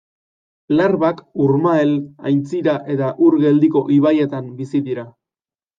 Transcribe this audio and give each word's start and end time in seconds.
Larbak 0.79 1.21
urmael, 1.47 1.93
aintzira 2.31 2.75
eta 2.97 3.13
ur 3.29 3.41
geldiko 3.47 3.87
ibaietan 4.01 4.51
bizi 4.63 4.85
dira. 4.91 5.11